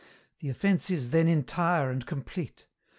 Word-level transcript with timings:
The 0.39 0.49
offence 0.49 0.89
is, 0.89 1.11
then, 1.11 1.27
entire 1.27 1.91
and 1.91 2.03
complete. 2.03 2.65